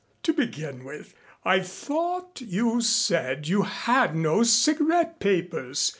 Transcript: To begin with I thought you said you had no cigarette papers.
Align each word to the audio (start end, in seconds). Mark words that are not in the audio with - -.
To 0.23 0.33
begin 0.33 0.83
with 0.83 1.13
I 1.45 1.59
thought 1.59 2.41
you 2.41 2.81
said 2.81 3.47
you 3.47 3.61
had 3.61 4.15
no 4.15 4.41
cigarette 4.41 5.19
papers. 5.19 5.89